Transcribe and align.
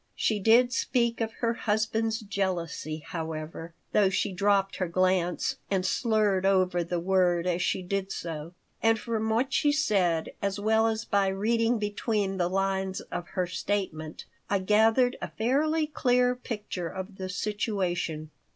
She 0.15 0.39
did 0.39 0.73
speak 0.73 1.21
of 1.21 1.31
her 1.45 1.53
husband's 1.53 2.21
jealousy, 2.21 3.03
however 3.05 3.75
(though 3.91 4.09
she 4.09 4.33
dropped 4.33 4.77
her 4.77 4.87
glance 4.87 5.57
and 5.69 5.85
slurred 5.85 6.43
over 6.43 6.83
the 6.83 6.99
word 6.99 7.45
as 7.45 7.61
she 7.61 7.83
did 7.83 8.11
so); 8.11 8.55
and 8.81 8.97
from 8.97 9.29
what 9.29 9.53
she 9.53 9.71
said, 9.71 10.31
as 10.41 10.59
well 10.59 10.87
as 10.87 11.05
by 11.05 11.27
reading 11.27 11.77
between 11.77 12.37
the 12.37 12.49
lines 12.49 13.01
of 13.11 13.27
her 13.37 13.45
statement, 13.45 14.25
I 14.49 14.57
gathered 14.57 15.17
a 15.21 15.29
fairly 15.29 15.85
clear 15.85 16.33
picture 16.35 16.87
of 16.89 17.17
the 17.17 17.29
situation. 17.29 18.31